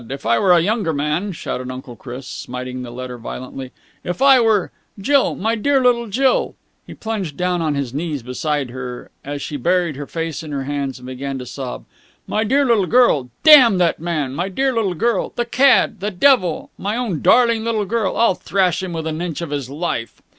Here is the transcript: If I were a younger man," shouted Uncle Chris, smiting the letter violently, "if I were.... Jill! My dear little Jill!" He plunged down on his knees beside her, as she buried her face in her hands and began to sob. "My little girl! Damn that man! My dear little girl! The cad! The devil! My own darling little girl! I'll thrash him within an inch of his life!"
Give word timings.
If 0.09 0.25
I 0.25 0.39
were 0.39 0.51
a 0.51 0.59
younger 0.59 0.93
man," 0.93 1.31
shouted 1.31 1.69
Uncle 1.69 1.95
Chris, 1.95 2.25
smiting 2.25 2.81
the 2.81 2.89
letter 2.89 3.19
violently, 3.19 3.71
"if 4.03 4.19
I 4.19 4.39
were.... 4.39 4.71
Jill! 4.99 5.35
My 5.35 5.53
dear 5.53 5.79
little 5.79 6.07
Jill!" 6.07 6.55
He 6.87 6.95
plunged 6.95 7.37
down 7.37 7.61
on 7.61 7.75
his 7.75 7.93
knees 7.93 8.23
beside 8.23 8.71
her, 8.71 9.11
as 9.23 9.43
she 9.43 9.57
buried 9.57 9.95
her 9.97 10.07
face 10.07 10.41
in 10.41 10.51
her 10.53 10.63
hands 10.63 10.97
and 10.97 11.05
began 11.05 11.37
to 11.37 11.45
sob. 11.45 11.85
"My 12.25 12.41
little 12.41 12.87
girl! 12.87 13.29
Damn 13.43 13.77
that 13.77 13.99
man! 13.99 14.33
My 14.33 14.49
dear 14.49 14.73
little 14.73 14.95
girl! 14.95 15.33
The 15.35 15.45
cad! 15.45 15.99
The 15.99 16.09
devil! 16.09 16.71
My 16.79 16.95
own 16.97 17.21
darling 17.21 17.63
little 17.63 17.85
girl! 17.85 18.17
I'll 18.17 18.33
thrash 18.33 18.81
him 18.81 18.93
within 18.93 19.17
an 19.17 19.21
inch 19.21 19.39
of 19.41 19.51
his 19.51 19.69
life!" 19.69 20.19